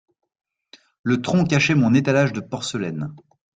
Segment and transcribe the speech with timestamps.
[1.03, 3.13] Le tronc cachait mon étalage de porcelaines.